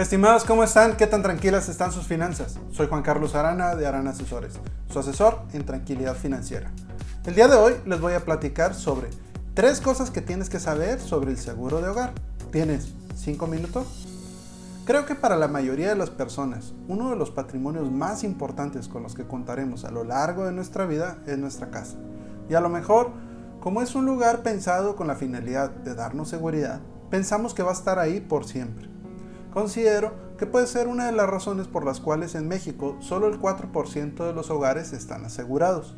[0.00, 0.96] Estimados, ¿cómo están?
[0.96, 2.58] ¿Qué tan tranquilas están sus finanzas?
[2.70, 4.54] Soy Juan Carlos Arana de Arana Asesores,
[4.90, 6.70] su asesor en tranquilidad financiera.
[7.26, 9.10] El día de hoy les voy a platicar sobre
[9.52, 12.14] tres cosas que tienes que saber sobre el seguro de hogar.
[12.50, 14.08] ¿Tienes cinco minutos?
[14.86, 19.02] Creo que para la mayoría de las personas, uno de los patrimonios más importantes con
[19.02, 21.98] los que contaremos a lo largo de nuestra vida es nuestra casa.
[22.48, 23.10] Y a lo mejor,
[23.60, 26.80] como es un lugar pensado con la finalidad de darnos seguridad,
[27.10, 28.89] pensamos que va a estar ahí por siempre.
[29.52, 33.40] Considero que puede ser una de las razones por las cuales en México solo el
[33.40, 35.96] 4% de los hogares están asegurados.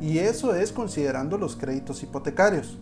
[0.00, 2.78] Y eso es considerando los créditos hipotecarios.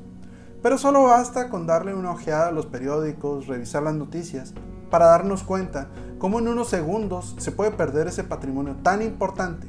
[0.63, 4.55] Pero solo basta con darle una ojeada a los periódicos, revisar las noticias,
[4.91, 5.89] para darnos cuenta
[6.19, 9.69] cómo en unos segundos se puede perder ese patrimonio tan importante,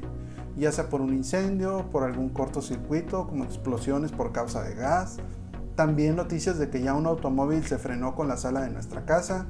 [0.58, 5.18] ya sea por un incendio, por algún cortocircuito, como explosiones por causa de gas,
[5.76, 9.48] también noticias de que ya un automóvil se frenó con la sala de nuestra casa,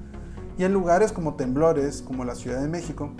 [0.58, 3.12] y en lugares como temblores, como la Ciudad de México,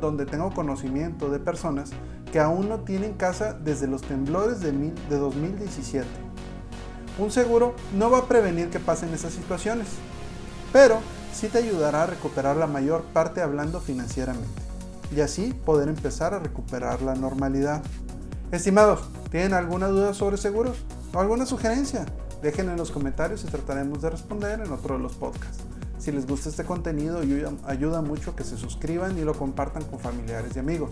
[0.00, 1.90] donde tengo conocimiento de personas
[2.32, 6.06] que aún no tienen casa desde los temblores de, de 2017.
[7.18, 9.86] Un seguro no va a prevenir que pasen esas situaciones,
[10.72, 10.98] pero
[11.32, 14.62] sí te ayudará a recuperar la mayor parte hablando financieramente
[15.14, 17.82] y así poder empezar a recuperar la normalidad.
[18.50, 20.78] Estimados, ¿tienen alguna duda sobre seguros
[21.12, 22.06] o alguna sugerencia?
[22.42, 25.61] Dejen en los comentarios y trataremos de responder en otro de los podcasts.
[26.02, 27.20] Si les gusta este contenido,
[27.64, 30.90] ayuda, mucho que se suscriban y lo compartan con familiares y amigos.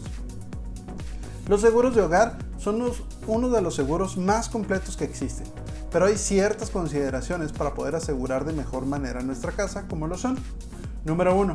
[1.49, 2.81] Los seguros de hogar son
[3.27, 5.49] uno de los seguros más completos que existen,
[5.91, 10.39] pero hay ciertas consideraciones para poder asegurar de mejor manera nuestra casa, como lo son.
[11.05, 11.55] Número 1.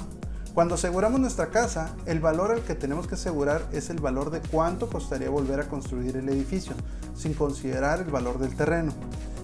[0.54, 4.42] Cuando aseguramos nuestra casa, el valor al que tenemos que asegurar es el valor de
[4.42, 6.74] cuánto costaría volver a construir el edificio,
[7.16, 8.92] sin considerar el valor del terreno,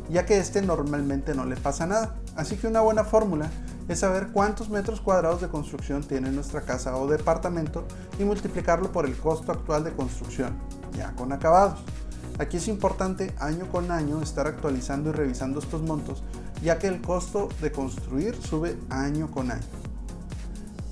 [0.09, 2.17] ya que este normalmente no le pasa nada.
[2.35, 3.49] Así que una buena fórmula
[3.87, 7.85] es saber cuántos metros cuadrados de construcción tiene nuestra casa o departamento
[8.19, 10.55] y multiplicarlo por el costo actual de construcción,
[10.93, 11.79] ya con acabados.
[12.39, 16.23] Aquí es importante año con año estar actualizando y revisando estos montos,
[16.63, 19.61] ya que el costo de construir sube año con año.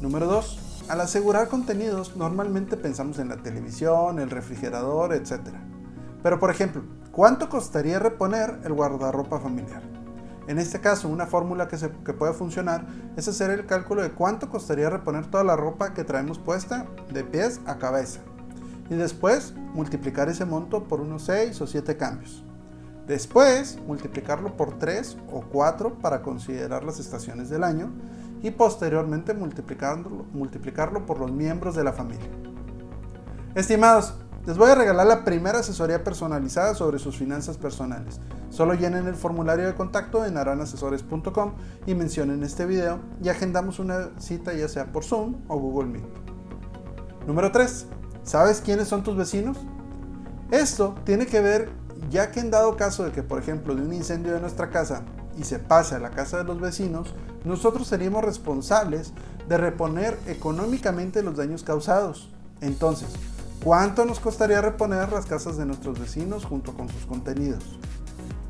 [0.02, 0.86] Número 2.
[0.90, 5.40] Al asegurar contenidos, normalmente pensamos en la televisión, el refrigerador, etc.
[6.24, 9.99] Pero por ejemplo, ¿cuánto costaría reponer el guardarropa familiar?
[10.50, 11.78] En este caso, una fórmula que,
[12.14, 16.40] puede funcionar es hacer el cálculo de cuánto costaría reponer toda la ropa que traemos
[16.40, 18.22] puesta de pies a cabeza.
[18.90, 22.44] Y después multiplicar ese monto por unos 6 o 7 cambios.
[23.06, 27.92] Después multiplicarlo por 3 o 4 para considerar las estaciones del año
[28.42, 32.26] y posteriormente multiplicarlo, multiplicarlo por los miembros de la familia.
[33.54, 34.16] Estimados,
[34.50, 38.20] les voy a regalar la primera asesoría personalizada sobre sus finanzas personales.
[38.50, 41.54] Solo llenen el formulario de contacto en aranasesores.com
[41.86, 46.08] y mencionen este video y agendamos una cita ya sea por Zoom o Google Meet.
[47.28, 47.86] Número 3.
[48.24, 49.60] ¿Sabes quiénes son tus vecinos?
[50.50, 51.70] Esto tiene que ver
[52.10, 55.04] ya que en dado caso de que, por ejemplo, de un incendio de nuestra casa
[55.38, 57.14] y se pase a la casa de los vecinos,
[57.46, 59.14] nosotros seríamos responsables
[59.48, 62.32] de reponer económicamente los daños causados.
[62.62, 63.10] Entonces,
[63.64, 67.64] ¿Cuánto nos costaría reponer las casas de nuestros vecinos junto con sus contenidos?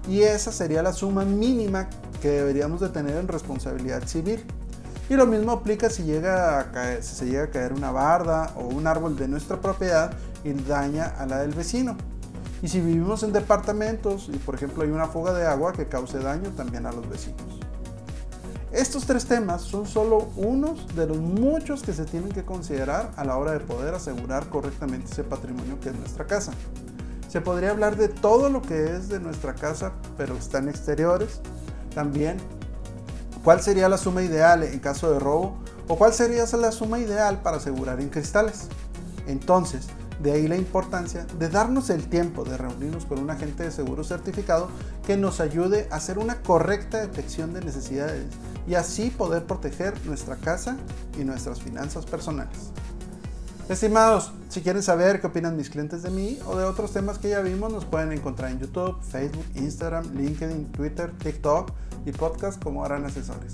[0.08, 1.90] Y esa sería la suma mínima
[2.22, 4.44] que deberíamos de tener en responsabilidad civil.
[5.10, 8.68] Y lo mismo aplica si, llega a si se llega a caer una barda o
[8.68, 11.98] un árbol de nuestra propiedad y daña a la del vecino.
[12.62, 16.20] Y si vivimos en departamentos y por ejemplo hay una fuga de agua que cause
[16.20, 17.69] daño también a los vecinos.
[18.72, 23.26] Estos tres temas son solo unos de los muchos que se tienen que considerar a
[23.26, 26.52] la hora de poder asegurar correctamente ese patrimonio que es nuestra casa.
[27.28, 31.42] Se podría hablar de todo lo que es de nuestra casa, pero está en exteriores.
[31.96, 32.38] También,
[33.44, 35.58] ¿cuál sería la suma ideal en caso de robo?
[35.88, 38.68] ¿O cuál sería la suma ideal para asegurar en cristales?
[39.26, 39.88] Entonces,
[40.22, 44.04] de ahí la importancia de darnos el tiempo de reunirnos con un agente de seguro
[44.04, 44.70] certificado
[45.06, 48.26] que nos ayude a hacer una correcta detección de necesidades
[48.68, 50.78] y así poder proteger nuestra casa
[51.20, 52.72] y nuestras finanzas personales.
[53.70, 57.30] Estimados, si quieren saber qué opinan mis clientes de mí o de otros temas que
[57.30, 61.72] ya vimos, nos pueden encontrar en YouTube, Facebook, Instagram, LinkedIn, Twitter, TikTok
[62.06, 63.54] y podcast como harán asesores.